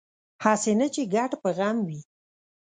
[0.43, 1.99] هسې نه چې ګډ په غم وي